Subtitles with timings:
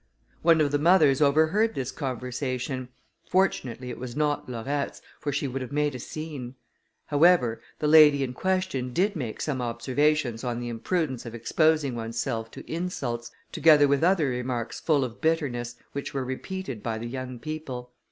[0.41, 2.89] One of the mothers overheard this conversation;
[3.29, 6.55] fortunately it was not Laurette's, for she would have made a scene.
[7.05, 12.49] However, the lady in question did make some observations on the imprudence of exposing oneself
[12.49, 17.37] to insults, together with other remarks full of bitterness, which were repeated by the young
[17.37, 17.91] people.